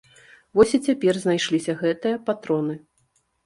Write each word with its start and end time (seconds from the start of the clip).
Вось 0.59 0.73
і 0.77 0.79
цяпер 0.87 1.21
знайшліся 1.25 1.77
гэтыя 1.85 2.15
патроны. 2.33 2.73